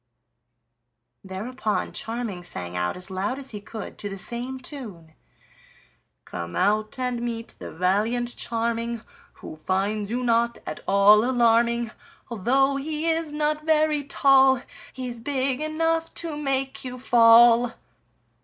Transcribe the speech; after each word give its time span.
Thereupon 1.23 1.91
Charming 1.93 2.43
sang 2.43 2.75
out 2.75 2.97
as 2.97 3.11
loud 3.11 3.37
as 3.37 3.51
he 3.51 3.61
could 3.61 3.99
to 3.99 4.09
the 4.09 4.17
same 4.17 4.59
tune: 4.59 5.13
"Come 6.25 6.55
out 6.55 6.97
and 6.97 7.21
meet 7.21 7.53
the 7.59 7.71
valiant 7.71 8.35
Charming 8.35 9.01
Who 9.33 9.55
finds 9.55 10.09
you 10.09 10.23
not 10.23 10.57
at 10.65 10.79
all 10.87 11.23
alarming; 11.23 11.91
Although 12.31 12.77
he 12.77 13.11
is 13.11 13.31
not 13.31 13.63
very 13.63 14.03
tall, 14.03 14.63
He's 14.91 15.19
big 15.19 15.61
enough 15.61 16.11
to 16.15 16.35
make 16.35 16.83
you 16.83 16.97
fall." 16.97 17.73